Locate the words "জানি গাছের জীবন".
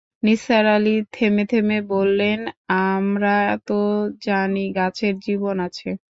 4.23-5.55